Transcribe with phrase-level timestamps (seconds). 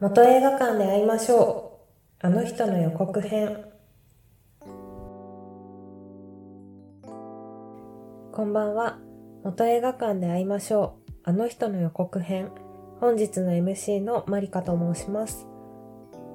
[0.00, 1.78] 元映画館で会いましょ
[2.22, 2.26] う。
[2.26, 3.66] あの人の予告編。
[8.32, 8.98] こんばんは。
[9.44, 11.12] 元映画館で会いましょう。
[11.22, 12.50] あの人の予告編。
[12.98, 15.46] 本日の MC のマリカと申します。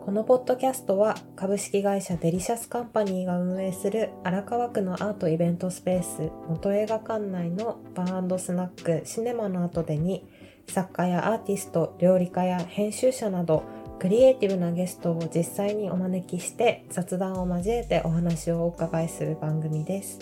[0.05, 10.29] このポッドキャストは株式会社デリシャスカンパニーが運営する荒川区のアートイベントスペース元映画館内のバースナックシネマの後でに
[10.68, 13.63] 作家やアーティスト、料理家や編集者など
[14.00, 20.20] クリエイティブなゲストを実際にお招きして雑談を交えてお話をお伺いする番組です。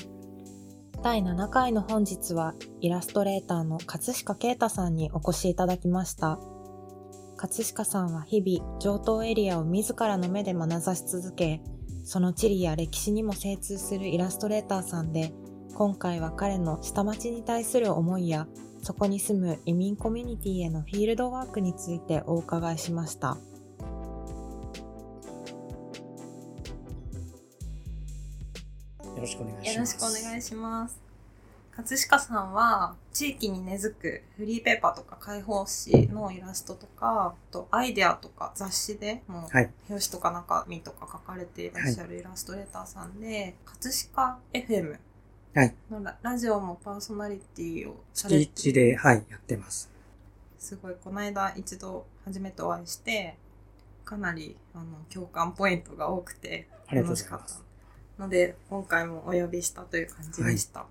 [1.01, 6.39] 第7回の本日はイラストレーターの葛飾啓太さんにお越しいただきました。
[7.35, 11.61] 葛飾さんは日々上東エリアを自らの目で眼差し続け、
[12.05, 15.33] その地理や歴史にも精通するイラストレーターさんで、
[15.75, 18.47] 今回は彼の下町に対する思いや、
[18.83, 23.37] そこに住む移民コミュニティへのフィールドワークについてお伺いしました。
[29.05, 29.95] よろしくお願いします。
[30.03, 31.01] よろしくお願いします。
[31.71, 39.47] 葛飾さんは地域に根付くフリーペーパーとか開放誌のイラストとか、あとアイデアとか雑誌でも。
[39.53, 44.97] 表紙とか中身とか書かれていらっしゃるイラストレーターさんで、葛飾 FM
[45.55, 49.91] はいのララジオもパーソナリティをされ月一で、はい、やってます。
[50.57, 53.37] すごいこの間一度初めてお会いして
[54.03, 58.23] かなりあの共感ポイントが多くて楽しかった。
[58.23, 60.87] ので今回もお呼びしたという感じでした、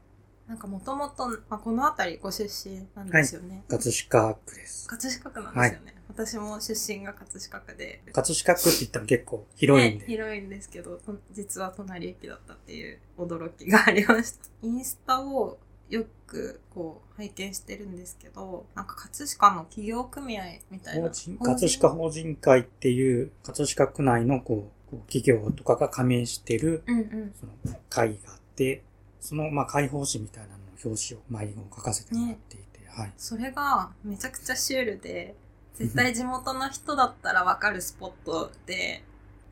[0.48, 4.88] なんかもともとこの辺りご出身なんですよね、葛飾区です。
[4.88, 8.02] 葛飾区なんですよね、私も出身が葛飾区で。
[8.12, 10.06] 葛飾区って言ったら結構広いんねで。
[10.06, 14.46] 広いんですけどと実は隣駅だったっていう驚きがありました。
[14.62, 21.08] インスタをよくこう拝見してるんですけどなんか葛飾の企業組合みたいな。
[21.08, 27.34] 葛飾法人会っていう、葛飾区内のこう、こう企業とかが加盟してる、うんうん。
[27.38, 27.52] その
[27.88, 28.82] 会があって、
[29.22, 33.12] その、まあ、開放誌みたいなのの表紙を毎号書かせてもらっていて、はい。
[33.16, 35.34] それがめちゃくちゃシュールで
[35.74, 39.02] 絶対地元の人だったらわかるスポットで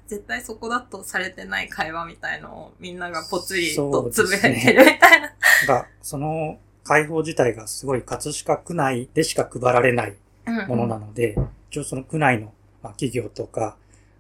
[0.07, 5.33] 絶対そこだとされてない会話みたいのをみんながぽつりとつぶやいてるみたいな。
[5.67, 10.17] が、その開放自体がすごい葛飾区内でしか配られない
[10.67, 11.37] ものなので、
[11.71, 13.77] 一応その区内の、まあ、企業とか、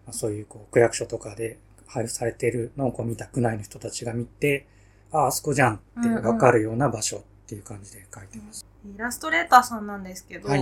[0.07, 4.67] まあそういうこう区役所とかで配布されているのをこう見た区内の人たちが見て、
[5.13, 8.67] ああ、あそこじゃんってわかるような場所っていう感じで書いてます。
[8.85, 10.61] イラストレーターさんなんですけど、はい。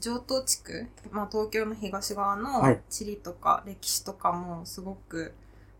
[0.00, 2.80] 上東地区、まあ、東京の東側のはい。
[2.88, 5.34] 地理とか歴史とかもすごく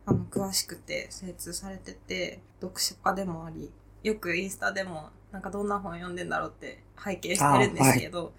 [0.06, 3.70] あの詳しくて精通されてて読書家でもあり
[4.02, 8.32] よくインスタでもなんかどんな本読んでんだろうって拝見してるんですけど、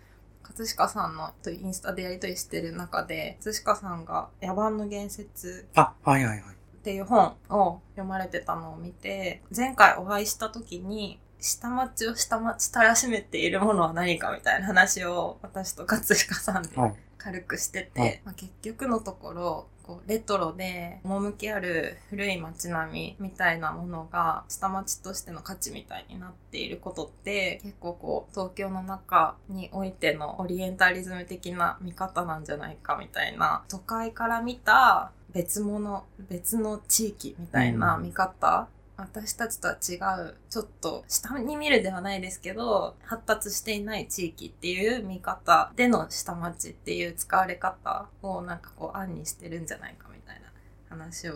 [0.43, 6.55] 葛飾さんのとインスタでやりとりしてる中で葛飾さんが「野蛮の言説」あ、はいはいはい。
[6.85, 16.96] っていう本を読まれてたのを見て、前回お会いした時に、下町を下町たらしめているものは何かみたいな話を私と葛飾さんではい。
[17.18, 39.96] 軽くしてて、はいまあ、結局のところ、こうレトロで趣ある古い街並みみたいなものが下町としての価値みたいになっていることって結構こう東京の中においてのオリエンタリズム的な見方なんじゃないかみたいな都会から見た別物別の地域みたいな見方、私たちとは違
[40.29, 50.47] うちょっと下に見るではないですけど発達していない地域っていう見方での下町っていう使われ方をなんかこう案にしてるんじゃないかみたいな
[50.88, 51.34] 話を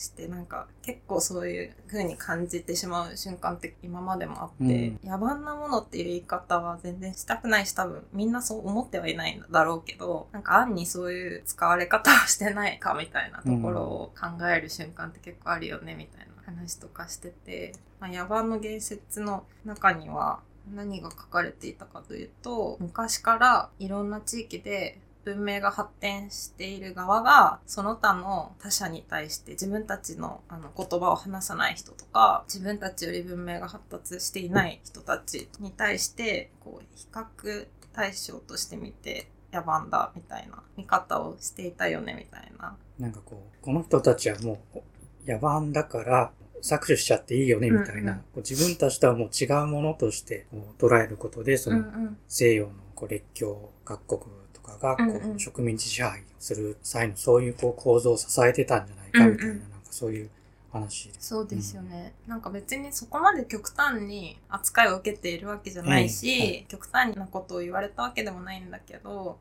[0.00, 5.10] してなんか結構そういう風に感じてしまう瞬間って今までもあって、うん。
[5.10, 20.40] 野蛮なものっていう言い方は全然したくないし多分みんなそう思ってはいないんだろうけどなんか案にそういう使われ方をしてないかみたいなところを考える瞬間って結構あるよねみたいな話とかしてて、まあ、野蛮の言説の中には
[20.74, 42.76] 何が書かれていたかというと昔からいろんな地域で文明が発展している側がその他の他者に対して自分たちのあの言葉を話さない人とか自分たちより文明が発達していない人たちに対してこう比較対象として見て野蛮だみたいな見方をしていたよねみたいな。
[42.98, 46.32] なんかこう、この人たちはもう野蛮だから
[46.62, 50.46] 搾取しちゃっていいよねみたいな、うんうんこう自分たちとはもう違うものとして
[50.78, 54.39] 捉えることで、そのん西洋のこう列強各国と
[54.70, 55.36] かがこうんうん。
[55.36, 59.60] う植民地支配をする際のそういうこう構造を支えてたんじゃないかみたいな、うんうん。
[59.60, 60.30] なんかそういう
[60.72, 61.28] 話です。
[61.28, 66.56] そうですよね、なんか別にそこまで極端に扱いを受けているわけじゃないし、はい。
[66.58, 69.38] は極端なことを言われたわけでもないんだけど、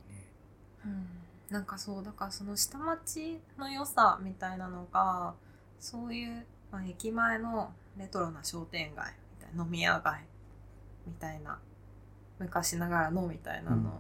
[0.86, 1.08] うん。
[1.50, 5.34] なんかそうだからその下町の良さみたいなのが
[5.80, 10.26] そういう、まあ、駅前のレトロな商店街みたいな飲み屋街
[11.08, 11.58] みたいな
[12.38, 14.00] 昔ながらのみたいなの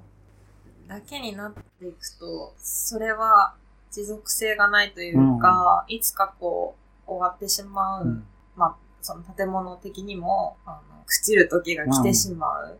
[0.89, 3.53] だけになっていくと、それは
[3.91, 6.75] 持続性がないというか、いつかこ
[7.07, 8.23] う終わってしまう、
[8.57, 12.79] まあその建物的にもあの朽ちる時が来てしまう。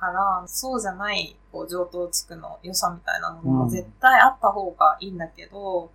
[0.00, 5.90] から、そうじゃない、こう、上等地区の良さみたいなものも絶対あった方がいいんだけど、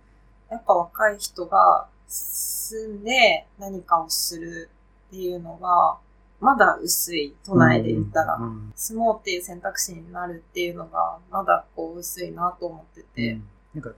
[0.48, 4.70] うん、やっぱ若い人が住んで何かをする
[5.08, 5.98] っていうのが、
[6.40, 8.38] まだ薄い、都内で言ったら、
[8.74, 13.32] 住もうっていう選択肢になるっていうのが、まだこう薄いなと思ってて。
[13.32, 13.44] うん、
[13.74, 13.90] なんか、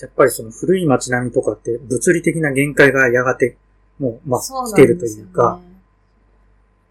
[0.00, 3.56] やっぱりその古い街並みとかって物理的な限界がやがて
[4.00, 5.60] もう、まあ、来てるというか、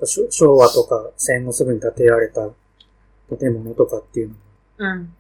[0.06, 2.50] 昭和とか戦後すぐに建てられた
[3.38, 4.40] 建物とかっていうのも、
[4.78, 5.14] うん、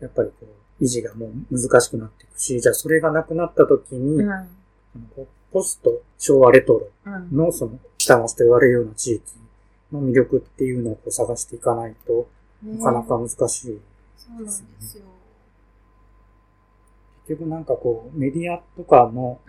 [0.00, 0.46] やっぱりこ
[0.80, 4.48] う、維持がもう難しくなっていくし、じゃあそれがなくなった時に、うん、
[5.52, 9.22] ポスト昭和レトロのその下町と言われるような地域
[9.90, 12.28] の魅力っていうのをこう探していかないと、
[12.64, 13.80] なかなか難しいですね。
[14.16, 15.04] そうなんですよ。
[17.26, 19.40] 結局なんかこう、メディアとかの、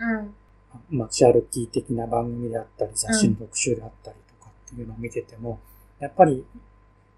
[0.90, 5.60] 街歩き的な番組であったり、雑誌の特集であったりとかっていうのを見てても、
[6.00, 6.44] やっぱり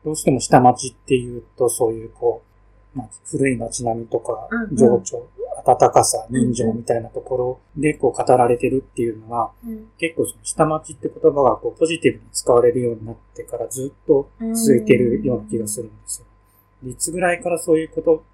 [0.04, 2.42] どうしても下町っていうと、そういうこ
[2.94, 5.26] う、まあ、古い街並みとか、情緒、
[5.64, 9.50] 温かさ、人情みたいなところでこう語られてるっていうのが、
[9.98, 16.90] 結構その下町って言葉がこうポジティブに使われるようになってからずっと続いてるような気がするんですよ。
[16.90, 18.24] いつぐらいからそういうこと、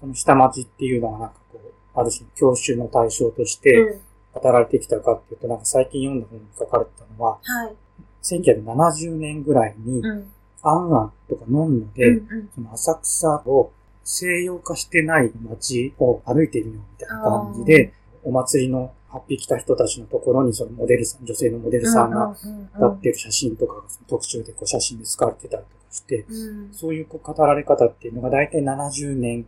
[0.00, 4.00] その下町っていうのがなんかこう、ある種の教習の対象として
[4.32, 7.74] 語られてきたかっていうと、なんか最近読んだ本に書かれてたのは、はい、
[8.22, 10.32] 1970年ぐらいに、うん。
[10.62, 13.72] アンアンとか飲んので、うんうん、その浅草を
[14.04, 17.92] 西洋化してない街を歩いているよみたいな感じで、
[18.24, 22.48] お祭りの8匹来た人たちのところにそのモデルさん、女性のモデルさんが立
[22.84, 29.46] ってる写真とかが特集でこう写真で使われてたりとかして、うん、そういうこう語られ方っていうのが大体70年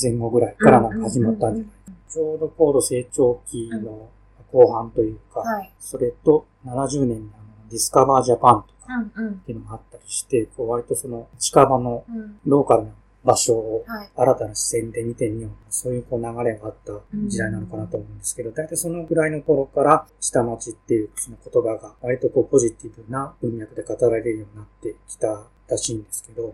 [0.00, 1.92] 前後ぐらいからなんか始まったんじゃないか。
[2.08, 4.08] ちょうど高度成長期の
[4.52, 8.74] 後半というか、はい、それと70年にあのディスカバージャパンと
[9.28, 12.04] っていうのがあったりして、こう割とその近場の
[12.46, 12.90] ローカルな
[13.24, 13.84] 場所を
[14.14, 15.52] 新たな視線で見てみよう。
[15.70, 16.92] そういうこう流れがあった
[17.26, 26.52] 時代なのかなと思うんですけど、大体そのぐらいの頃から下町っていうその言葉が割とこうポジティブな文脈で語られるようになってきたらしいんですけど、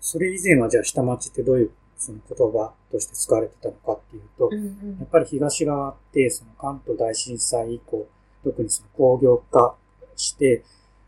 [0.00, 4.60] それ以前はじゃあ下町ってどういうその言葉として使われてたのかっていうと、や
[5.04, 8.06] っぱり東側ってその関東大震災以降、
[8.42, 9.76] 特にその工業化
[10.16, 10.64] して、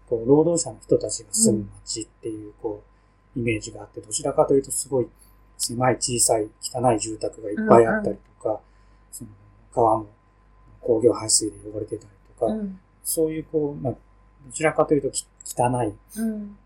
[0.09, 2.96] こう、労働者の人たちが住む街っていう、こう、
[3.37, 5.09] イメージがあって、どちらかというとすごい
[5.59, 8.61] 狭い小さい汚い住宅がいっぱいあったりとか、
[9.13, 9.31] その
[9.75, 10.07] 川も
[10.81, 12.53] 工業排水で汚れてたりとか、
[13.05, 16.57] そういうこう、まあ、どちらかというと汚い、うん、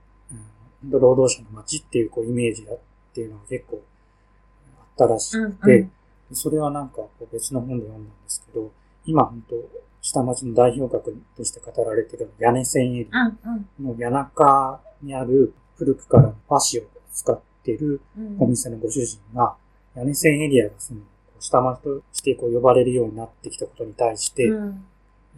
[0.89, 2.79] 労働者の街っていうこうイメージだっ
[3.13, 3.83] ていうのが結構
[4.79, 5.89] あったらしくて、
[6.33, 8.71] それはなんかこう別の本で読んだんですけど、
[9.05, 9.57] 今本当
[10.03, 13.33] 下町の代表格として語られている屋根線エリア。
[13.81, 18.03] の谷中にある古くからの和紙を使っている
[18.39, 19.57] お店のご主人が、
[19.97, 21.01] 屋根線エリアがその
[21.41, 24.51] 下町としてこう呼ばれるようになってきたことに対して、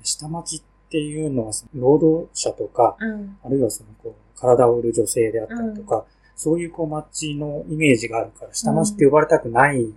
[0.03, 2.97] 下町っていうのはその労働者とか、
[3.45, 9.95] あるいはそのこう体を売る女性であったりとか、そういうこう街のイメージがあるから、下町って呼ばれたくないん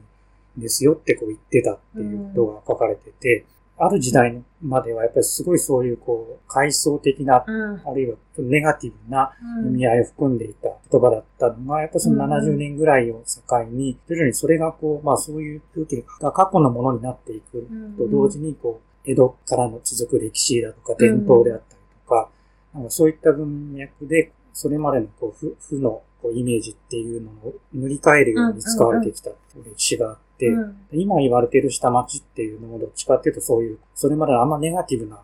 [0.57, 3.45] ですよってこう言ってたっていうことが書かれてて、
[3.77, 9.33] ある時代まではやっぱりすごいそういうこう、階層的な、うん、あるいはネガティブな
[9.65, 17.67] 意味合いを含んでいた言葉だったのが、やっぱその70年ぐらいを境に、徐々にそれがこう、まあそういう風景が過去のものになっていく
[17.97, 22.29] と同時に、こう、江戸からの続く歴史だとか伝統であったりとか、
[22.73, 35.21] なんかそういった文脈で、それまでのこう負負のこうイメージっていうのを塗り替えるように使われてきた歴史があって、うん、今言われている下町っていうのもどっちかっていうとそういう、それまでのあんまネガティブな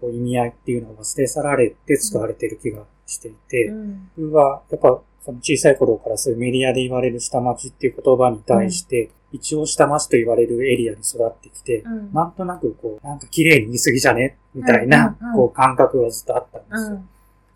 [0.00, 3.72] こう意味合いっていうのを忘れ去られて使われている気がしていて、
[4.16, 17.02] 僕はやっぱその小さい頃からそういうメディアで言われる下町っていう言葉に対して、一応下町と言われるエリアに育ってきて、うん、なんとなくこう、なんか綺麗に見すぎじゃねみたいな、こう感覚がずっとあったんですよ。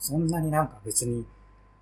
[0.00, 1.24] そんなになんか別に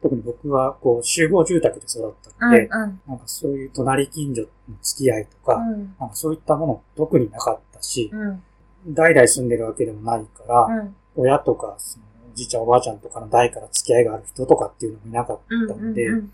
[0.02, 4.49] 特に僕はこう集合住宅で育ったので、うんうん、なんかそういう隣近所の
[4.83, 8.43] 付き合いとか、うん、なんかそういったもの特になかったし、うん、
[8.88, 16.33] 代々住んでるわけでもないから、うん、親とかそのおじいちゃんおばあちゃんとかの代から付き合いがある人とかっていうのもいなかったので、うんうんうん、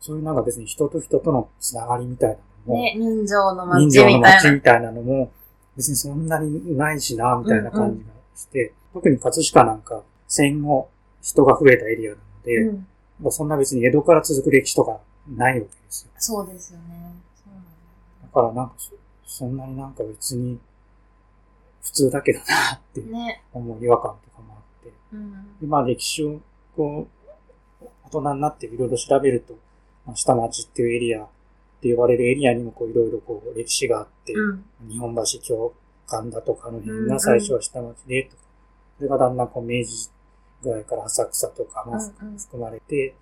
[0.00, 4.52] そういうなんか別に人と人とのつながりみたいなも、ね、人情の人街情の街みたいな。
[4.52, 5.32] みたいなのも、
[5.76, 10.88] 別にそんなにないしな、みたいな感じがして、特に葛飾なんか戦後
[11.20, 12.78] 人が増えたエリアなので、
[13.20, 16.10] うんまあそんな別に江戸から続く歴史とかないわけですよ。
[16.18, 17.14] そうですよね。
[17.34, 17.68] そうなんだ
[18.22, 18.92] だからなんかそ、
[19.26, 20.58] そんなになんか別に
[21.82, 22.44] 普通だけどな
[22.76, 23.42] っていうね。
[23.52, 24.92] 思う違和感とかもあって。
[25.12, 25.58] うん。
[25.60, 26.40] でまあ歴史を
[26.76, 27.08] こ
[27.82, 29.54] う、大人になっていろいろ調べると、
[30.06, 31.28] まあ下町っていうエリアっ
[31.80, 34.64] て呼ばれるエリアにもこういろいろこう歴史があって、うん。
[34.88, 35.74] 日本橋教
[36.08, 38.42] 館だとかあの辺が最初は下町でとか、
[38.98, 40.10] それがだんだんこう明治
[40.64, 41.98] ぐらいから浅草とかも
[42.38, 43.14] 含まれて、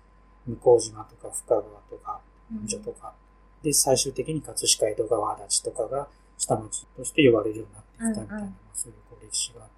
[0.47, 2.19] 向島とか深川とか、
[2.51, 2.57] うん。
[2.59, 3.13] 本所とか、
[3.61, 6.07] で、最終的に葛飾江戸川足立とかが
[6.37, 9.73] 下町として呼ばれるようになってきたみたいな、そういうこう歴史があって。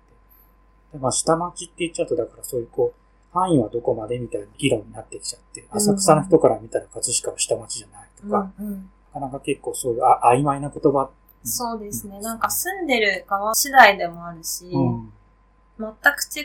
[0.94, 8.90] でまあ下町って言っちゃうと、だからそういうこう、範囲はどこまでみたいな議論になってきちゃって、浅草の人から見たら葛飾は下町じゃないとか、うんうん。
[9.14, 11.10] なかなか結構そういうあ曖昧な言葉。
[11.44, 12.20] そうですね。
[12.22, 15.14] なんか住んでる側次第でもあるし、うん
[15.77, 15.94] 全く
[16.36, 16.44] 違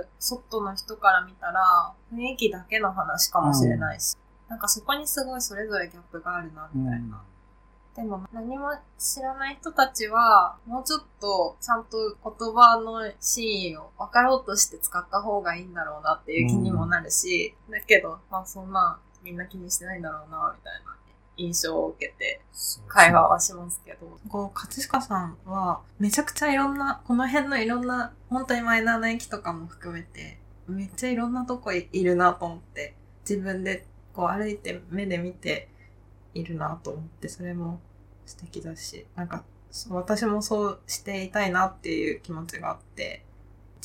[0.00, 4.16] う外の人から見たら雰囲気だけの話かもしれないし、
[4.48, 7.22] なんかそこにすごいそれぞれギャップがあるなみたいな。
[7.96, 20.96] でも何も知らない人たちはもうちょっとちゃんと言葉の真意を分かろうとして使った方がいいんだろうなっていう気にもなるし、だけど、まあそんなみんな気にしてないんだろうなみたいな
[21.40, 22.40] 印象を受けて
[22.88, 24.18] 会話はしますけど。
[24.28, 32.94] こう、葛飾さんは、めちゃくちゃいろんな、この辺のいろんな、本当にマイナーな駅とかも含めて、めっちゃいろんなとこいいるなと思って、
[33.28, 35.68] 自分でこう歩いて目で見て
[36.34, 37.80] いるなと思って、それも
[38.26, 39.44] 素敵だし、なんか、
[39.90, 43.24] 私もそうしていたいなっていう気持ちがあって、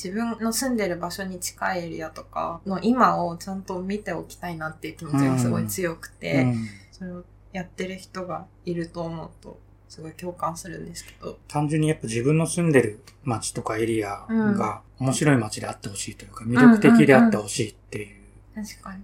[0.02, 6.68] 自分の住んでる場所に近いエリアとかの今をちゃんと見ておきたいなっていう気持ちがすごい強くて、うん。
[6.92, 7.24] それを
[7.56, 9.58] やってる人がいると思うと、
[9.88, 11.38] すごい共感するんですけど。
[11.48, 18.16] 単純にやっぱ自分の住んでる街とかエリアが面白い街であってほしいというか、魅力的であってほしいっていう。
[18.54, 19.02] 確かに。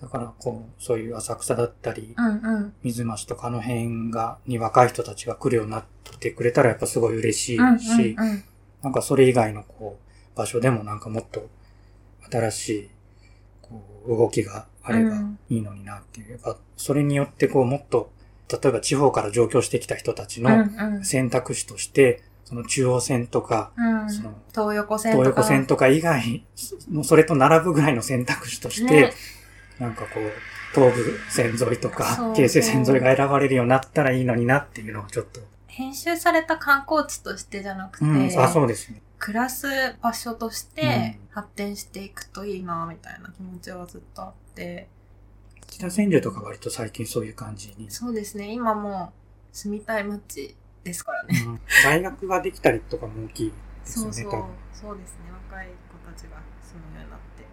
[0.00, 2.74] だからこう、そういう浅草だったり、うんうん。
[2.82, 5.84] 水増しとかあの辺が、に若い人たちが来るようになっ
[6.20, 8.44] てくれたらやっぱすごい嬉しいうんし、うんうん。
[8.82, 11.48] なんかそれ以外のこう、場所でもなんかもっと
[12.30, 12.90] 新しい、
[13.62, 15.16] こう、動きがあれば
[15.48, 16.32] いいのになっていう。
[16.32, 18.10] やっぱそれによってこう、もっと、
[18.50, 20.50] 例えば地方から上京してきた人たちの
[21.02, 25.24] 選択肢として、その中央線とか、うんその東横線とか。
[25.24, 26.44] 東横線とか以外
[26.90, 29.12] のそれと並ぶぐらいの選択肢として、ね
[29.78, 30.32] なんかこう、
[30.74, 35.40] 東部線沿いとか、京成線沿いが選ばれるようになったらいいのになっていうのをちょっと。
[35.66, 39.00] 編集された観光地としてじゃなくて、うん、あ、そうですね。
[39.18, 39.66] 暮らす
[40.00, 44.47] 場所としてうん発展していくといいな、みたいな気持ちはずっとあって。
[45.66, 47.90] 北千住とか割と最近そういう感じに。
[47.90, 49.12] そうですね、今も
[49.52, 51.44] う住みたい街ですからね。
[51.46, 54.44] うん大学ができたりとかも大きいですよね、そうそう。
[54.72, 57.44] そうですね若い子たちが住むようになって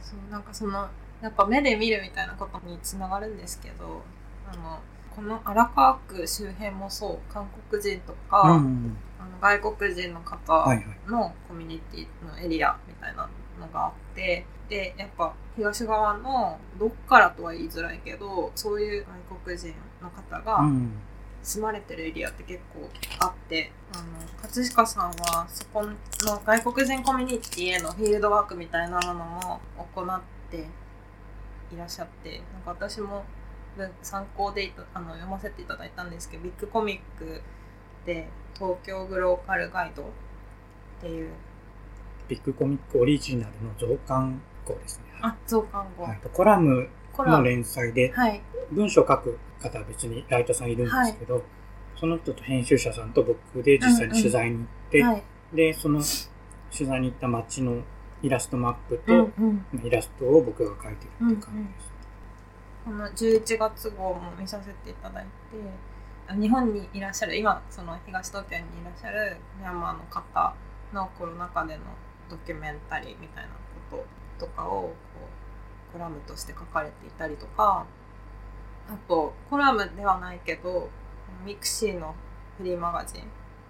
[0.00, 0.88] そうなんかその
[1.22, 4.02] やっぱ目で見るみたいなことにつながるんですけど
[4.50, 4.80] あの
[5.14, 8.96] この荒川区周辺もそう韓国人とか、うん。
[9.18, 10.66] あの外国人の方。
[11.06, 13.28] のコミュニティのエリアみたいな
[13.60, 20.92] のがあってでやっぱ東側のどっからとは言いづらいけどそういう外国人の方が、うん。
[21.44, 22.88] 住まれてるエリアって結構
[23.20, 24.04] あってあの
[24.40, 25.92] 葛飾さんはそこの
[26.44, 29.60] 外国人コミュニティへのフィールドワークみたいなものも
[29.94, 30.56] 行って
[31.72, 33.24] いらっしゃってなんか私も
[33.76, 37.42] 文参考であの読ませていただいたんですけどビッグコミック
[38.06, 40.06] で東京グローカルガイドっ
[41.02, 41.30] ていう
[42.28, 45.04] ビッグコミックオリジナルの増刊号ですね。
[45.22, 48.40] あ増刊号、はい、コラムの連載で、はい。
[48.70, 51.42] 文章書く方は別にライターさんいるんですけど、
[51.96, 55.22] その人と編集者さんと僕で実際に取材に行って、はい。
[55.54, 56.02] で、その
[56.72, 57.82] 取材に行った街の
[58.22, 59.86] イラストマップうんと、うん。
[59.86, 61.94] イラストを僕が描いてるっていう感じです。
[62.84, 65.30] この11月号も見させていただいて
[66.28, 70.54] あ日本にいらっしゃる今その東東京にいらっしゃるミャンマーの方
[70.92, 71.82] のコロナ禍での
[72.28, 73.50] ドキュメンタリーみたいな
[73.90, 74.04] こと
[74.38, 74.92] とかをこ
[75.90, 77.86] うコラムとして書かれていたりとか
[78.88, 80.90] あとコラムではないけど
[81.44, 82.14] ミクシーの
[82.58, 83.24] フリーマガジン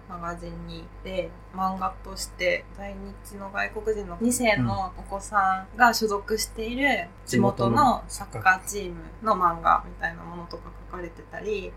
[0.07, 11.71] マガジンにいて漫画として在日の外国人の2世のお子さんが所属している地元のサッカーチームの漫画みたいなものとか書かれてたり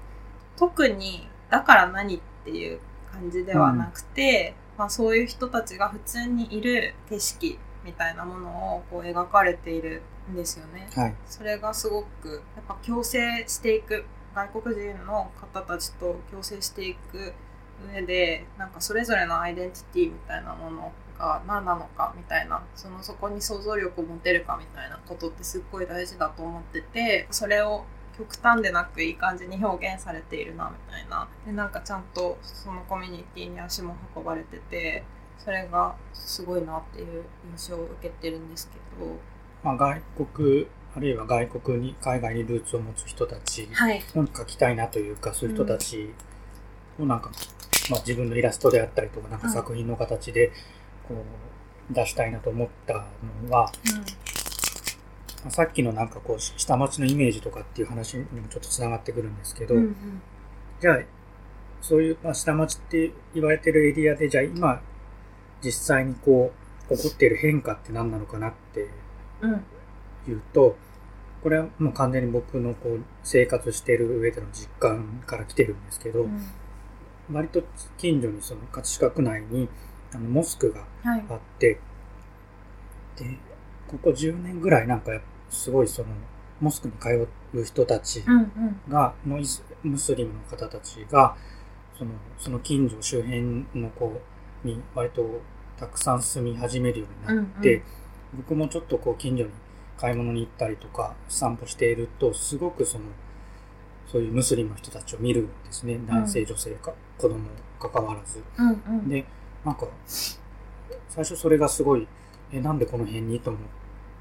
[0.57, 2.81] 特にだから何っていう
[3.11, 10.89] 感じではなくて、まあ、そういう人たちが普通にいる景色みたいなものをこう描かれているんですよね。
[10.95, 11.15] はい。
[11.27, 14.05] それがすごくやっぱ共生していく
[14.35, 17.33] 外国人の方たちと共生していく
[17.93, 27.85] 上でなんかそれぞれのアイデンティティみたいなものが何なのかみたいなそのそこに想像力を持てるかみたいなことってすっごい大事だと思っててそれを
[28.17, 35.05] 極端でなくいい感じに表現されているなみたいなでなんかちゃんとそのコミュニティに足も運ばれてて
[35.49, 37.25] それがすごいなっていう
[37.57, 39.17] 印象を受けてるんですけど、
[39.65, 44.03] まあ、外国あるいは外国に海外にルーツを持つ人たちはい。
[44.15, 46.11] を書きたいなというかそういう人たち
[47.01, 47.31] をなんか、
[47.89, 50.53] まあ、自分のイラストであったりとかなんか作品の形で
[51.09, 51.15] こ
[51.91, 53.73] う出したいなと思ったのは、
[55.45, 60.21] まあさっきのなんかこう下町のイメージとかっていう話にもちょっとつながってくるんですけど、うんうん。
[60.79, 60.99] じゃあ
[61.81, 64.83] そういう、まあ、下町って言われてるエリアでじゃあ今
[65.63, 66.53] 実際にこ
[66.91, 68.89] う起こっている変化って何なのかなって
[69.41, 69.65] うん
[70.29, 70.77] いうと
[71.43, 76.41] これはもう完全に僕のこう生活している上での実感から来てるんですけど、うん。
[77.33, 77.63] 割と
[77.97, 79.69] 近所にその葛飾区内に
[80.13, 81.25] あのモスクがはい。
[81.29, 81.79] あって
[83.17, 83.39] で
[83.87, 85.13] ここ10年ぐらいなんか
[85.49, 86.09] すごいその
[86.61, 88.81] モスクに通う人たちうんうん。
[88.89, 91.37] がのイスムスリムの方たちが
[91.97, 94.21] そのその近所周辺の子
[94.65, 95.41] に割と
[95.79, 97.83] たくさん住み始めるようになって、うん
[98.37, 99.51] 僕もちょっとこう近所に
[99.97, 103.07] 買い物に行ったりとか散歩しているとすごくその
[104.07, 105.99] そういうムスリムの人たちを見るんですね。
[106.07, 107.49] 男性女性か子供
[107.81, 108.43] かかわらず。
[108.59, 109.09] うんうん。
[109.09, 109.25] で
[109.65, 112.07] なんか最初それがすごい
[112.53, 113.41] えなんでこの辺に？
[113.41, 113.63] と思っ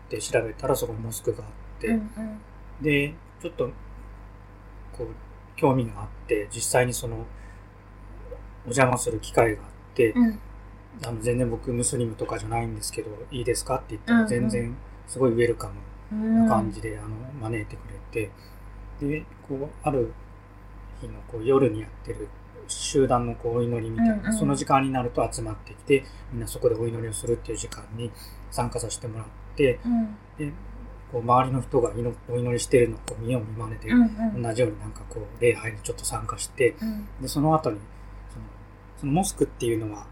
[0.07, 1.51] て調べたらそこにモスクがあっ
[1.81, 1.87] て。
[1.87, 2.39] うんうん。
[2.81, 3.69] でちょっと
[4.97, 5.07] こう
[5.57, 7.25] 興味があって実際にその
[8.63, 10.39] お邪魔する機会があって、うん。
[11.05, 14.75] あの全然僕ムスリムとかじゃないんですけどいいですかって言ったら全然
[15.07, 15.73] すごいウェルカム
[16.11, 16.45] うん。
[16.45, 17.09] な感じで、あの
[17.41, 18.31] 招いてくれて
[18.99, 20.11] でこうある
[21.01, 22.27] 日のこう夜にやってる
[22.67, 24.33] 集団のこうお祈りみたいな、うんうん。
[24.33, 28.11] その時間になると集まってきてみんなそこでお祈りをするっていう時間に
[28.51, 30.15] 参加させてもらってうん。
[30.37, 30.51] で
[31.11, 34.05] こう周りの人が祈お祈りしてるのをこう見よう見まねで、うんう
[34.39, 34.41] ん。
[34.41, 37.07] 同じようになんかこう礼拝にちょっと参加してうん。
[37.21, 37.77] でその後に
[38.99, 40.05] そのモスクっていうのは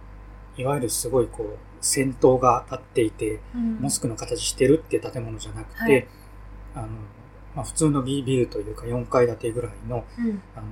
[0.58, 3.76] いわゆるすごいこう戦闘が立っていてうん。
[3.80, 6.08] モスクの形してるって建物じゃなくて、はい。
[6.76, 6.88] あの
[7.56, 10.42] まあ、普通のビビルというか4階建てぐらいのうん。
[10.56, 10.68] あの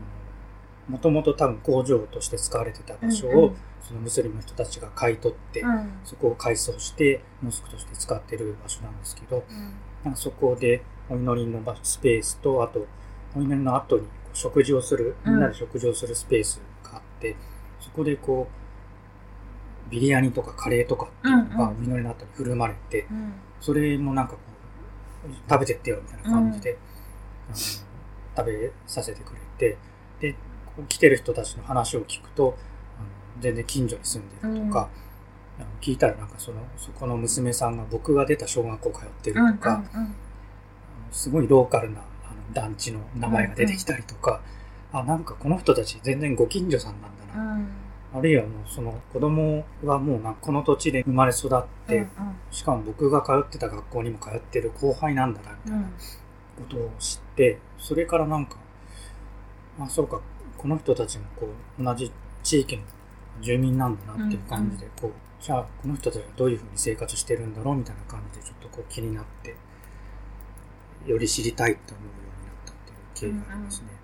[0.90, 3.56] もともと多分工場として使われてた場所を、うんうん。
[3.82, 5.92] そのムスリムの人たちが買い取って、うん。
[6.04, 9.74] そこを改装してモスクとして使ってる場所なんですけど、うん。
[10.04, 12.88] なんかそこでお祈りの場スペースと、あと、
[13.36, 17.36] お祈りの後に食事をする、みんなで食事をするスペースがあって、
[17.84, 23.34] そこでこう、ビリヤニとかカレーとかっていうのがうんお祈りの後に振る舞われて、うん。
[23.60, 24.40] それもなんかこ
[25.28, 26.78] う、食べてってよみたいな感じで、
[27.48, 27.58] あの
[28.36, 29.78] 食べさせてくれて、
[30.20, 30.36] で、
[30.88, 32.58] 来てる人たちの話を聞くと、
[33.40, 34.90] 全然近所に住んでるとか、
[35.60, 40.08] あの聞いたらなんかその、そこの娘さんが僕が出た小学校通ってるとか、うんうん。
[40.08, 40.14] あの
[41.12, 44.42] すごいローカルなあの団地の名前が出てきたりとか、
[44.94, 47.54] あ、なんかこの人たち全然ご近所さんなんだな。
[47.56, 47.68] うん
[48.16, 52.08] あるいはもうその子供はもうなこの土地で生まれ育って、うん
[52.52, 55.88] しかも僕が通ってた学校にも通ってる後輩なんだな、みたいな
[56.56, 58.58] ことを知って、それからなんか、
[59.80, 60.22] あ、そうか、
[60.56, 61.48] この人たちもこ
[61.80, 62.12] う、同じ
[62.44, 62.84] 地域の
[63.42, 69.56] 住民なんだなっていう感じで、こう、じゃあこの人たちはどういうふうに生活してるんだろうみたいな感じでちょっとこう気になって、
[71.08, 72.76] より知りたいって思うようになったっ
[73.16, 74.03] ていう経緯がありますね。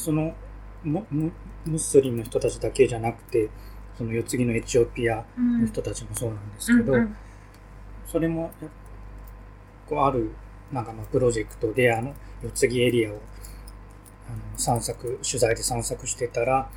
[0.00, 0.34] その
[0.82, 1.30] ムム
[1.66, 3.50] ムスリムの人たちだけじゃなくて、
[3.98, 5.60] その世継ぎのエチオピアうん。
[5.60, 7.16] の人たちもそうなんですけど、うん
[8.06, 8.50] それも
[9.88, 10.32] こうある
[10.72, 13.20] なんかまあプロジェクトであの世継ぎエリアを
[14.28, 16.68] あの散策取材で散策してたら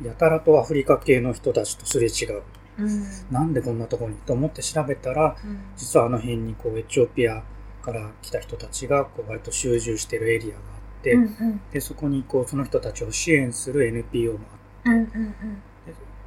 [0.00, 2.42] やたらとアフリカ系の人たちとすれ違う
[2.78, 3.04] うん。
[3.32, 5.58] なんでこんなところにと思って調べたらうん。
[5.76, 7.42] 実はあの辺にこうエチオピア
[7.82, 10.60] から来た人たちがこう割と集中してるエリアが
[11.02, 11.60] て、うんうん。
[11.72, 15.34] でそこにこうその人たちを支援する NPO もあってうんうん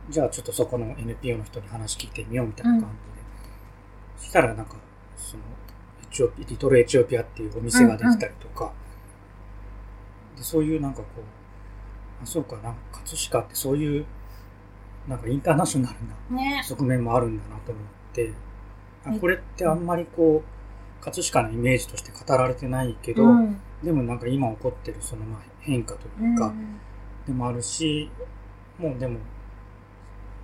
[0.09, 2.95] じゃあちょっとそこの NPO の人に話聞いてみようみたいな感じで。
[4.17, 4.75] そしたらなんか、
[5.17, 5.43] その、
[6.03, 8.71] エチオピリトルエチオピアっていうお店ができたりとか、
[10.37, 14.05] でそういうなんかこう、あ、そうか、なんか葛飾ってそういう、
[15.07, 15.89] なんかインターナショナ
[16.29, 17.83] ルな側面もあるんだなと思っ
[18.13, 18.33] て、
[19.05, 19.19] あね。
[19.19, 26.79] これってあんまりこう、葛飾のイメージとして語られてないけど、うんでもなんか今起こってるそのまあ変化とういうか、ん。
[27.27, 28.09] でもあるし、
[28.79, 29.19] もうでも、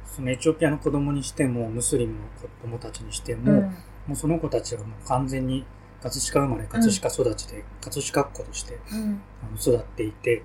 [0.05, 3.61] そのエチオピアの子供にしても、ムスリムの子供たちにしても、うん。
[3.61, 3.73] も
[4.11, 5.65] うその子たちはもう完全に
[6.03, 9.21] 葛飾生まれ、葛飾育ちで、葛飾っ子として、うん。
[9.43, 10.43] あの育っていて、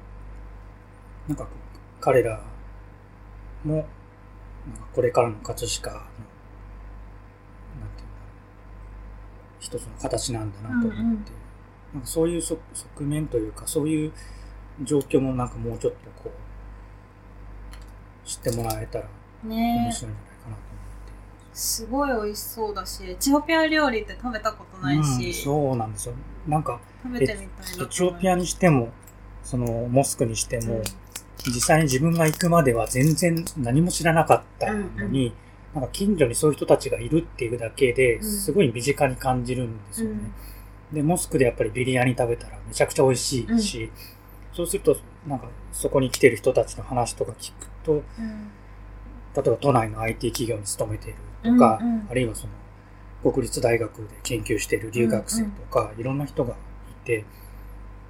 [1.28, 1.46] なんか
[2.00, 2.42] 彼ら
[3.62, 3.88] も、なんか
[4.94, 8.26] これからの葛飾の、なんていうんだろ
[9.52, 11.45] う、一つの形なんだなと思って、うんうん
[11.96, 14.12] なんかそういう側側面というか、そういう
[14.82, 19.08] 状況もなんかもうちょっとこう、知ってもらえたら
[19.44, 20.60] 面ね白いんじゃないかなと
[21.54, 25.26] すごい美味しそうだし、エチオピア料理って食べたことない思って。
[25.26, 26.14] うん、し、そうなんですよ。
[26.46, 27.84] なんか、食べてみたいな。
[27.84, 28.90] エチオピアにしても、
[29.42, 30.82] その、モスクにしても、うん
[31.44, 35.32] 実際に自分が行くまでは全然何も知らなかったのに、
[35.74, 40.16] なんか近所にそういう人たちがいるっていうだけでうんすごい身近に感じるんですよね。
[40.92, 43.90] で、モスクでやっぱりビリヤニ食べたらめちゃくちゃ美味しいし、
[44.52, 44.96] そうすると、
[45.26, 48.50] なんかそこに来てる人たちの話とか聞くと、うん。
[49.34, 52.06] 例えば都内の IT 企業に勤めているとか、うんうん。
[52.10, 56.56] あるいはその国立大学で研究している留学生とか、いろんな人がい
[57.04, 57.24] て、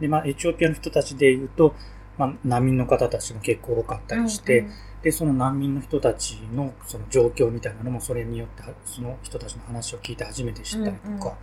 [0.01, 1.75] で、まあ、エチオピアの人たちで言うと、
[2.19, 4.71] まあ、難民の方たちも結構多かったりして、うん
[5.07, 11.37] で、その難民の人たちのその状況みたいなのもそれによって、その人たちの話を聞いて初めて知ったりとか、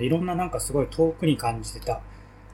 [0.00, 2.00] いろんななんかすごい遠くに感じてた、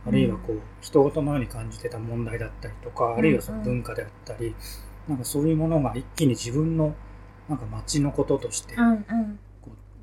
[0.06, 4.54] あるいはこう、人事のように感じてた問題だったりとか、あるいはその文化であったり、
[5.08, 6.94] なんかそういうものが一気に自分の
[7.48, 9.38] なんか街のこととしてうんうん。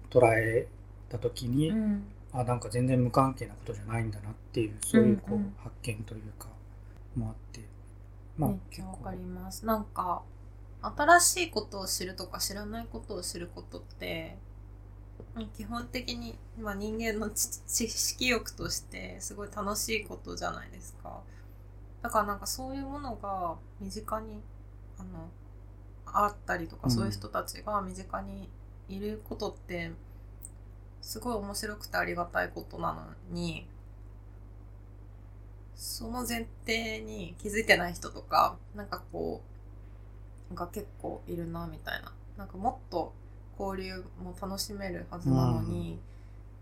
[0.10, 0.68] 捉え
[1.10, 2.04] た時に、うん。
[2.34, 6.48] あ、なんか全然無関係なことじゃないんだなっていう、そういうこう、発見というか、
[7.16, 7.62] もあって、
[8.38, 9.06] まあ結構。
[9.06, 9.66] ゃわか、ります。
[9.66, 10.24] なんか、
[10.82, 14.55] 新しいことを知るとか知らないことを知ることって、うん
[15.56, 21.22] 基本的に、まあ、人間の知知識欲としてすごい楽しいことじゃないですか。
[22.02, 24.42] だからなんかそういうものが身近に
[24.98, 25.30] あの
[26.06, 28.50] あったりとか、うんそういう人たちが身近に
[28.88, 29.92] いることって
[31.02, 33.68] すごい面白くてありがたいことなのに
[35.76, 39.42] その前提に気づいてない人とかなんかこ
[40.52, 43.14] うが結構いるなみたいななんかもっと
[43.60, 46.00] 交流も楽しめるはずなのに、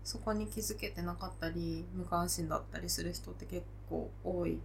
[0.04, 4.58] そこに気づけてなかったり無関心だったりする人って結構多い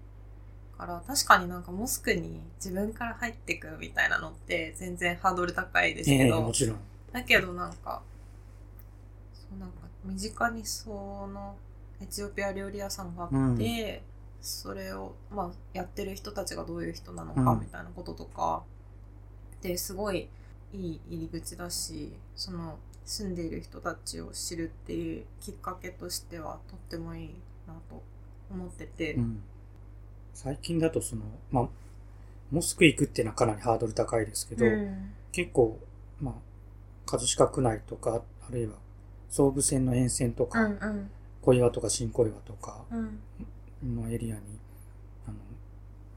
[0.77, 6.77] から確かになんかモスクに自分から入ってくみたいなのって全然ハードル高いですええけど、もちろん。
[7.11, 8.01] だけどなんか
[9.33, 11.55] そうなんか身近にその
[12.01, 14.01] エチオピア料理屋さんがあって、
[14.41, 17.59] それを、まあ、やってる人たちがどういう人なのかうん。
[17.59, 18.63] みたいなこととか
[19.61, 20.29] ですごい
[20.73, 27.29] いい入り口だしその住んでいる人たちを知るっていうきっかけとしてはとってもいい
[27.67, 28.03] なと
[28.51, 29.41] 思ってて、うん。
[30.33, 31.67] 最近だとその、まあ、
[32.51, 35.11] モスク行くっていうのはかなりハードル高いですけど、うん。
[35.31, 35.79] 結構、
[36.21, 36.33] まあ、
[37.09, 38.73] 葛飾区内とか、あるいは
[39.29, 41.09] 総武線の沿線とうか、んうん。
[41.41, 43.19] 小岩とか新小岩とかうん。
[43.95, 44.41] のエリアに、
[45.27, 45.37] あの、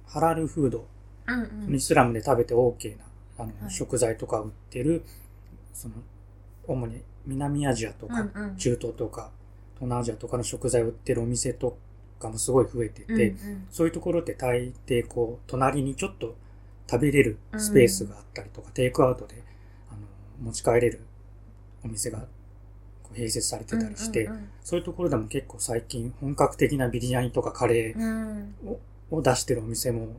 [0.06, 0.86] ハラルフード、
[1.26, 1.74] うんうん。
[1.74, 3.04] イスラムで食べて OK な、
[3.38, 3.70] あの、はい。
[3.70, 5.04] 食材とか売ってる、
[5.72, 5.94] その、
[6.66, 8.56] 主に南アジアとか、うんうん。
[8.56, 9.30] 中東とか、
[9.74, 11.76] 東南アジアとかの食材を売ってるお店と
[12.18, 13.66] かもすごい増えてて、うんうん。
[13.70, 16.34] そういうところって大抵こう、隣にちょっと
[16.90, 19.42] 食べれるスペースがあったりとか、テイクアウトで
[19.90, 20.00] あの
[20.44, 21.00] 持ち帰れる
[21.84, 22.26] お店が
[23.14, 28.76] 併設されてたりして、うんそういうところでも結構最近本格的なビリヤニとかカレー
[29.10, 30.16] を出してるお店も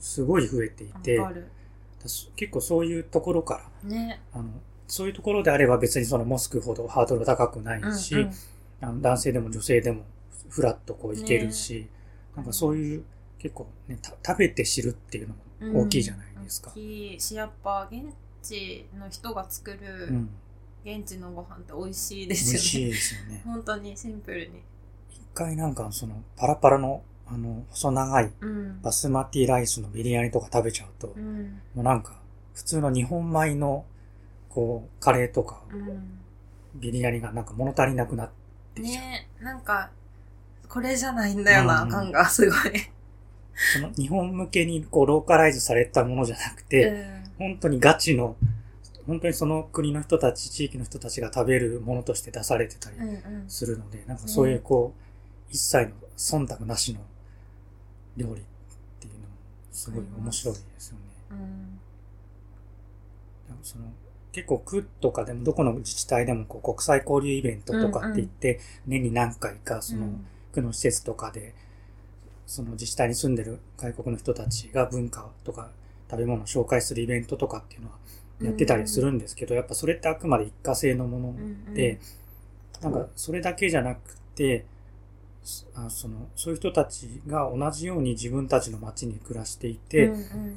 [0.00, 1.20] すごい増えていて、
[2.36, 4.50] 結構そういうところから、ねあの、
[4.86, 8.32] そういうところであれば別にそのモスクほどハードル高くないし、うんうん
[8.80, 10.02] あの男性でも女性でも
[10.50, 11.88] フラッとこう行けるし、
[12.36, 13.04] なんかそういう
[13.38, 15.28] 結構ね、た食べて知るっていう
[15.62, 16.74] のも大きいじゃないですか大。
[16.74, 18.02] きいしやっぱ現
[18.42, 20.30] 地の人が作るうん。
[20.84, 23.42] 現地のご飯って美味しい美ですよね、味しいですよね。
[23.46, 24.60] 本当にシンプルに
[25.08, 28.80] 一回なんかそのパラパラのあの細長いうん。
[28.82, 31.60] バスマティライスのビリヤニとか食べちゃうと、うん。
[31.74, 32.16] もうなんか
[32.54, 33.84] 普通の日本米の
[34.48, 36.20] こうカレーとかうん。
[36.74, 38.30] ビリヤニがなんか物足りなくなっ
[38.74, 39.04] てきちゃう。
[39.04, 39.90] ねなんか
[40.68, 42.58] これじゃないんだよなうん感がすごい、
[43.54, 47.24] その日本向けにこうローカライズされたものじゃなくて、うん。
[47.38, 48.36] 本当にガチの、
[49.06, 53.12] 本当にその国の人たち、地域の人たちが食べるものとして出されてたりうんう
[53.44, 53.44] ん。
[53.48, 55.00] するので、なんかそういうこう、
[55.50, 57.00] 一切の忖度なしの
[58.16, 58.44] 料理っ
[59.00, 59.26] ていうのも
[59.72, 61.02] すごい面白いですよね。
[61.30, 61.80] うん。
[63.62, 63.84] その
[64.32, 70.08] 結構区とかでもどこの自治体でもこう国際交流イベントとかって言って、年に何回かその
[70.52, 71.54] 区の施設とかで、
[72.46, 75.70] その自治体に住んでる外国の人たちが文化とか
[76.10, 77.96] 食べ物を紹介するイベントとかっていうのは
[78.42, 82.00] やってたりするんですけど、やっぱそれってあくまで一過性のもので、
[82.82, 84.66] なんかそれだけじゃなくて、
[85.74, 90.54] あそのそういう人たちが同じように自分たちの町に暮らしていて、うんうん。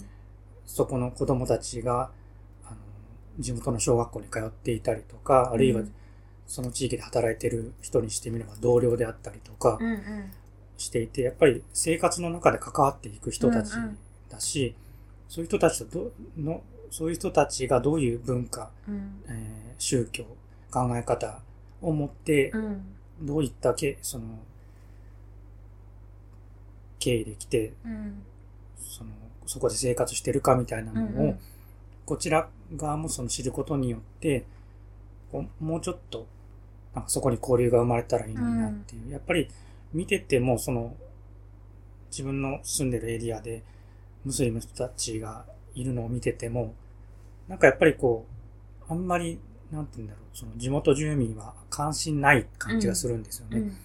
[0.65, 2.09] そこの子供たちが
[2.65, 2.77] あの
[3.39, 5.93] 地元の小学校に通っていたりとか、あるいはうん
[6.47, 10.31] その地域で働いてる人にしてみれば同僚であったりとかうんうん。
[10.77, 13.97] していて、やっぱり生活の中で関わっていく人たちうんうん。
[14.29, 14.75] だし、
[15.27, 19.21] そういう人たちとどの、そういう人たちがどういう文化、うん。
[19.27, 20.25] えー宗教、
[20.71, 21.39] 考え方
[21.81, 22.81] を持ってう、ん。
[23.21, 24.25] どういったけ、その、
[27.07, 28.23] 経緯で来て、うん
[28.77, 29.11] その、
[29.45, 31.39] そこで生活してるかみたいなのを、うんうん
[32.05, 34.45] こちら側もその知ることによって、
[35.29, 36.25] こうもうちょっと、
[36.95, 39.11] なんかそこに交流が生まれたらいいのになっていう。
[39.11, 39.49] やっぱり
[39.91, 40.95] 見てても、その、
[42.09, 43.61] 自分の住んでるエリアで、
[44.23, 45.43] ムスリムの人たちが
[45.75, 46.75] いるのを見てても、
[47.49, 48.25] なんかやっぱりこ
[48.89, 49.37] う、あんまり、
[49.69, 53.59] なんて言うんだろう、その地元住民は関心ない感じがするんですよね。
[53.59, 53.77] うん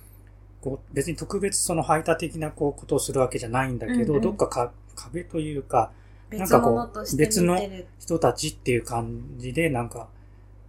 [0.63, 4.23] こう別に特別その排他的なこうことをするわけじゃないんだけど、うんうん。
[4.23, 5.91] どっかか壁というか、
[6.31, 7.87] なん別かこう物として見てる。
[7.99, 10.09] 人たちっていう感じで、なんか、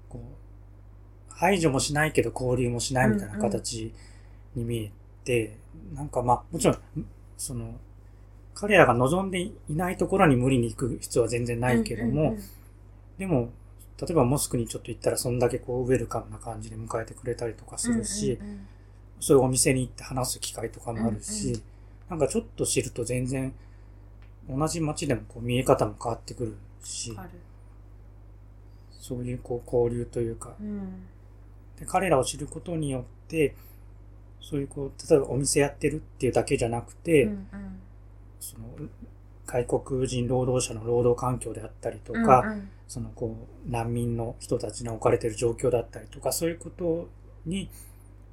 [0.10, 3.94] こう、排除もしないけど交流もしないみたいな形
[4.56, 4.92] に見え
[5.24, 5.58] て、
[5.94, 6.78] なんかまあ、もちろん、
[7.38, 7.76] その、
[8.56, 12.44] 彼らが望んでいないところに無理に行く必要は全然ないけども、うんうん
[13.18, 13.52] でも、
[14.02, 18.68] 例えばモスクにちょっと行ったらそんだけこうウェルカムな感じで迎えてくれたりとかするし、うんうん
[19.24, 21.62] そういうお店に行って話す機会とかもあるし、うんうん。
[22.10, 23.54] なんかちょっと知ると全然
[24.50, 27.18] 同じ街でもこう見え方も変わってくるしる。
[28.92, 31.06] そういうこう交流というか、うん。
[31.80, 33.56] で彼らを知ることによって、
[34.42, 37.48] そういうこう、例えばお店やってるっていうだけじゃなくて、うんうん。
[38.42, 38.66] その
[39.46, 42.70] 外国人労働者の労働環境であったりとか、うんうん。
[42.90, 47.08] そのこう難民の人たちの置かれている状況だったりとか、そういうこと
[47.46, 47.70] に、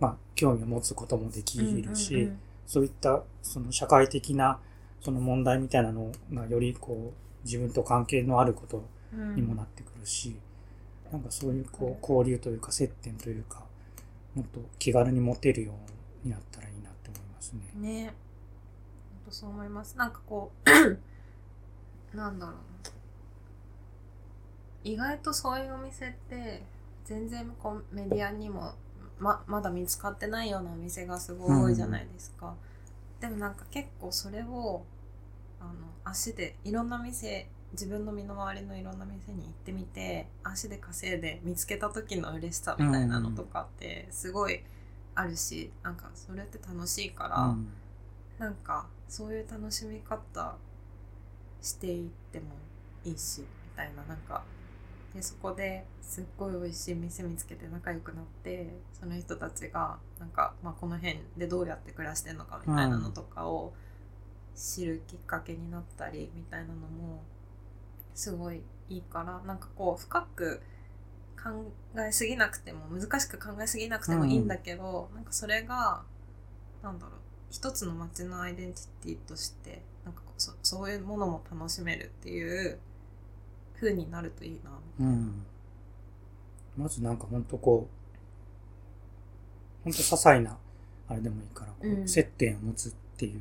[0.01, 4.61] まあ、興味を持つこともできるし、うんうんそういったその社会的な
[5.01, 10.37] その問題みたいなのがよりこう自分と関係のあることうんにもなってくるし、
[11.11, 13.65] なんかそういうこう交流というか接点というか、
[14.37, 15.73] もっと気軽に持てるよ
[16.25, 17.61] うになったらいいなって思いますね。
[17.75, 18.05] ね。
[18.05, 18.15] 本
[19.27, 19.99] 当そう思います。
[19.99, 20.71] なんかこう
[22.17, 22.61] なんだろうな。
[24.85, 26.63] 意外とそういうお店って
[27.05, 28.75] 全然こうメディアにも
[29.21, 32.55] ままだ見つかってないようなお店がすごい多いじゃないですか、
[33.21, 34.83] でもなんか結構それを
[35.61, 35.73] あの
[36.05, 44.63] 足でいろんな店自分の身の回りのいろんな店に行ってみて足で稼いで見つけた時の嬉しさみたいなのとかってすごい
[45.15, 47.69] あるし、なんかそれって楽しいから、うん。
[48.39, 50.57] なんかそういう楽しみ方
[51.61, 52.47] していっても
[53.05, 54.43] いいしみたいななんか
[55.15, 63.73] でそこですっごい美味しい店見つけて仲良くなってその人たちがなんか、まあ、この辺でどうやって暮らしてんのかみたいなのとかを
[64.55, 67.23] 知るきっかけになったりみたいなのも
[68.15, 70.61] すごいいいからなんかこう深く
[71.43, 76.03] 考えすぎなくても難しく考えすぎなくてもいいんだけど、なんかそれが
[76.83, 77.15] なんだろう
[77.51, 82.79] 一つの街のアイデンティティとしてなんかそそういうものも楽しめるっていう
[83.81, 84.71] 風になるといいな。
[85.01, 85.43] うん。
[86.77, 90.59] まずなんかほんとこう、ほんと些細な、
[91.09, 93.41] あれでもいいから、こううん接点を持つっていう、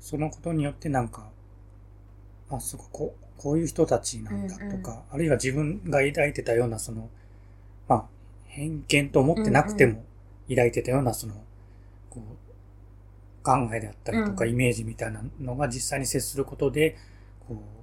[0.00, 1.30] そのことによってなんか、
[2.50, 7.08] あ、そこ、こう、こういう人たちなんだとか、うんうんあるいは自分が抱いてたような、その、
[7.88, 8.06] まあ、
[8.46, 10.04] 偏見と思ってなくても
[10.48, 11.34] 抱いてたような、その、
[12.10, 16.96] こう、考えであったりとか、うんイメージみたいなのが実際に接することで、
[17.46, 17.77] こう、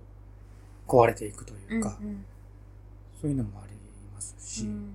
[0.87, 2.25] 壊れていくというか、うんうん。
[3.21, 3.73] そういうのもあり
[4.13, 4.93] ますし、うん。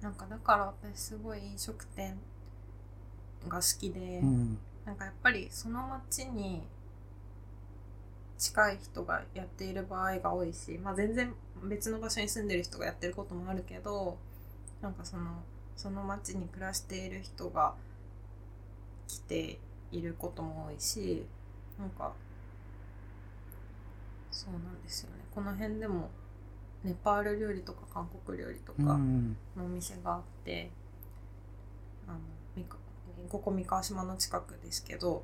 [0.00, 2.18] なんかだから私すごい飲食店
[3.48, 4.58] が好きで、うん。
[4.84, 6.62] なんかやっぱりその町に
[8.42, 14.18] 近い人がやっている場合が多いし、まあ、全然別の場所に住んでる人がやってることもあるけど
[14.80, 15.42] なんかその
[15.76, 17.74] その町に暮らしている人が
[19.06, 19.58] 来て
[19.92, 21.24] いることも多いし
[21.78, 22.12] なんか
[24.32, 25.24] そうなんですよね。
[25.34, 26.10] この辺でも
[26.82, 30.70] ネパール料理とか韓国料理とか、うんのお店があって
[32.08, 32.18] あの
[33.28, 35.22] ここ三河島の近くですけど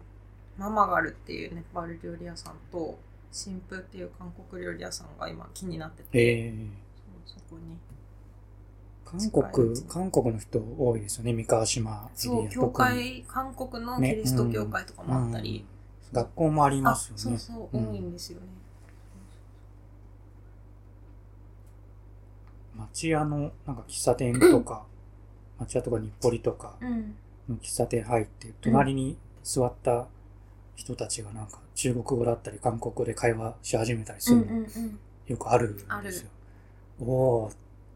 [0.57, 2.99] ママガルっていうネパール料理屋さんと
[3.33, 6.53] 新風っていう韓国料理屋さんが今気になってて、ええ。
[7.27, 7.77] そうそこに。
[9.05, 12.11] 韓国韓国の人多いですよね、三河島。
[12.15, 15.65] そう教会韓国のキリスト教会とかもあったり、
[16.13, 17.39] 学校もありあますよね。
[17.39, 17.91] そうそううん。
[17.91, 18.47] 多いんですよね、
[22.79, 24.85] 町屋の、なんか喫茶店とか、
[25.59, 26.77] 町屋とか日暮里とか、
[27.49, 30.07] 喫茶店入って、隣に座った
[30.77, 34.67] 人たちがなんか中国語だったり韓国語で会話し始めたりするの、
[35.27, 36.31] よくあるんですよ。
[37.01, 37.53] おー、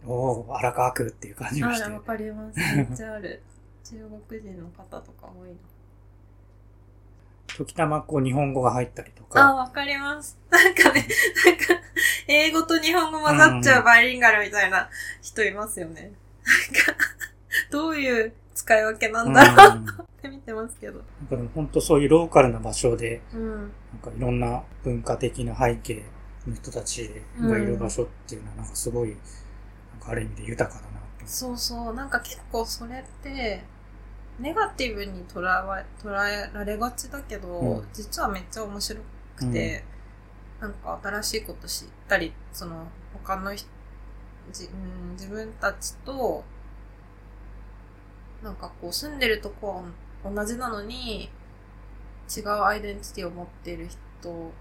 [0.07, 1.85] おー、荒川区っていう感じがして。
[1.85, 2.59] あ、わかります。
[2.59, 3.43] めっちゃある。
[3.85, 5.55] 中国人の方とか多いな。
[7.57, 9.49] 時たまこう日本語が入ったりとか。
[9.49, 10.39] あ、わかります。
[10.51, 11.07] なんかね、
[11.45, 11.83] なんか、
[12.29, 14.89] 英語と日本語混ざっちゃうバイリンガルみたいな
[15.21, 16.03] 人いますよね。
[16.03, 17.05] なんか、
[17.71, 20.99] どういう使い分けなんだろうって見てますけど。
[20.99, 23.59] なんかでも本当そういうローカルな場所で、うん。
[23.61, 23.69] なん
[24.03, 26.03] かいろんな文化的な背景
[26.47, 27.11] の人たち
[27.41, 31.03] がいる場所っていうのはなんかすごい、なんかある意味で豊かだな。
[31.27, 31.95] そうそう。
[31.95, 33.63] なんか結構それって、
[34.39, 37.89] ネガティブに捉え捉えられがちだけど、うん。
[37.93, 39.01] 実はめっちゃ面白
[39.37, 39.85] くて、
[40.61, 43.67] なんか新しいこと知ったり、その他の人
[44.51, 46.45] じ、うん、自分たちと、
[48.43, 49.85] なんかこう住んでるとこ
[50.25, 51.31] は同じなのに、
[52.35, 53.89] 違うアイデンティティを持っている
[54.21, 54.53] 人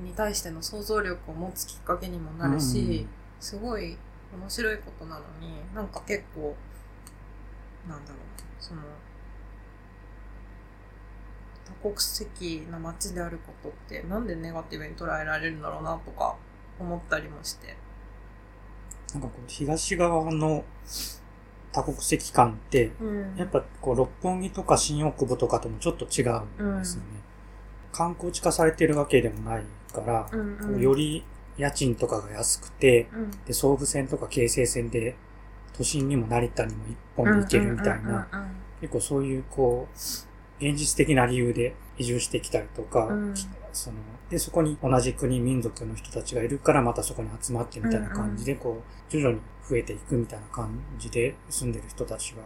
[0.00, 3.06] に対しての想像力を持つきっかけにもなるし、
[3.40, 3.96] すごい
[4.32, 6.54] 面白いことなのに、なんか結構、
[7.88, 8.18] なんだろう、
[8.64, 8.80] その、
[11.82, 16.34] 多国籍な街であることってなんでネガティブに捉えられるんだろうなとか
[16.78, 17.76] 思ったりもして。
[19.12, 20.64] なんかこう東側の
[21.72, 26.24] 多国籍感って、うんやっぱこう六本木とか新大久保とかともちょっと違
[26.58, 27.08] うんですよね。
[27.92, 31.22] 観光地化されてるわけでもないから、うんこうより
[31.58, 35.16] 家賃とかが安くて、うんで、総武線とか京成線で
[35.76, 43.34] 都心にも成田にも一本で行けるみたいな、うんうんうん結構そういうこう、現実的な理由で移住してきたりとか、うん。
[43.72, 43.96] その、
[44.28, 52.42] で、そこに同じ国民族の人たちがいるからまたそこに集まってみたいな感じで、こう、徐々に増えていくみたいな感じで住んでる人たちが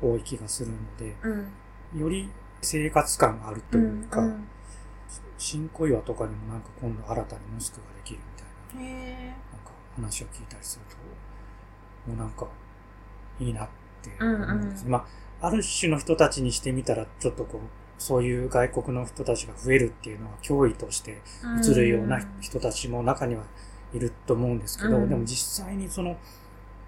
[0.00, 2.00] 多い気がするので、うん。
[2.00, 2.30] より
[2.62, 4.48] 生活感があるというか、うん
[5.40, 8.90] 新小岩とかにもなんか今度新たにモスクができるみたいな、
[9.24, 10.84] なんか話を聞いたりする
[12.04, 12.46] と、もうなんか、
[13.40, 13.68] いいなっ
[14.02, 14.42] てうんうん。
[14.44, 14.86] 思うんです。
[14.86, 15.06] ま
[15.40, 17.60] あ、ある種の人たちにしてみたら、ちょっとこう、
[17.98, 21.20] そういう外国の人たちが増えるっていうのは脅威として
[21.70, 23.44] 映るような人たちも中には
[23.92, 25.08] いると思うんですけど、うん。
[25.08, 26.16] でも実際にその、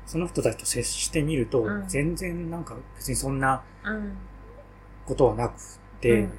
[0.07, 1.85] その人たちと接してみると、うん。
[1.88, 4.17] 全然なんか別にそんなうん。
[5.07, 5.55] ことはなく
[6.01, 6.33] て、うん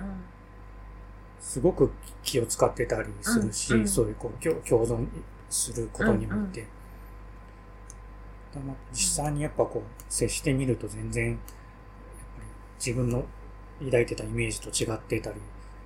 [1.39, 1.91] すごく
[2.23, 3.87] 気を使ってたりするし、うんうん。
[3.87, 5.05] そういうこう共共存
[5.49, 6.65] することにおいて、
[8.91, 11.39] 実際にやっぱこう接してみると全然
[12.77, 13.25] 自分の
[13.83, 15.39] 抱いてたイメージと違ってたり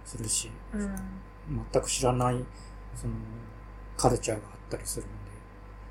[0.05, 0.95] するし、うん
[1.71, 2.43] 全く知らない
[2.93, 3.13] その
[3.95, 5.17] カルチャーがあったりするので、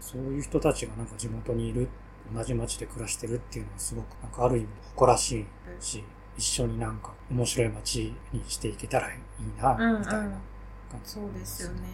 [0.00, 1.88] そういう人たちがなんか地元にいる、
[2.30, 5.46] 同じ街で暮らしてるっていうのはすごくなんかある意味誇らしい
[5.80, 6.04] し、
[6.36, 10.38] 一緒になんか面白い街にしていけたらいいな、みたいな
[10.90, 11.80] 感じ、そうですよね。
[11.80, 11.88] 本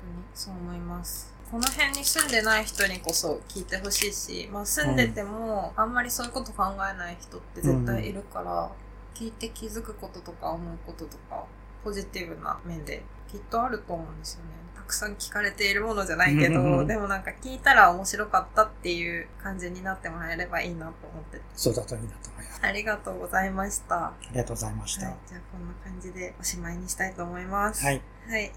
[0.00, 1.35] 当にそう思います。
[1.50, 8.70] この辺に住んでない人にこそ聞いてほしいし、まあ住んでてもあんまりそういうこと考えない人って絶対いるから、
[9.14, 11.44] 聞いて気づくこととか思うこととか、
[11.84, 14.50] ポジティブな面できっとあると思うんですよね。
[14.74, 21.44] たくさん聞かれているものじゃないけど、うんうんうんでもなんか聞いたら面白かったっていう感じになってもらえればいいなと思ってて。
[21.54, 22.60] そうだといいなと思います。
[22.62, 24.06] ありがとうございました。
[24.06, 25.06] ありがとうございました。
[25.06, 27.84] はい、じゃあこんな感じでおしまいにしたいと思います。
[27.84, 28.02] はい。
[28.28, 28.52] はい。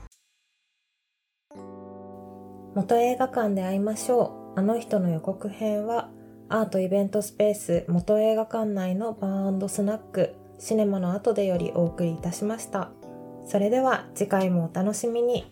[2.75, 4.59] 元映画館で会いましょう。
[4.59, 6.09] あの人の予告編は、
[6.49, 12.91] アートイベントスペース元映画館内のバースナック、シネマの後でよりお送りいたしました。
[13.45, 15.51] それでは次回もお楽しみに。